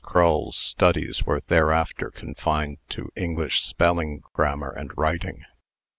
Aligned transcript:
Crull's 0.03 0.57
studies 0.57 1.25
were 1.25 1.41
thereafter 1.45 2.09
confined 2.09 2.79
to 2.89 3.11
English 3.15 3.61
spelling, 3.61 4.23
grammar, 4.33 4.71
and 4.71 4.89
writing. 4.97 5.45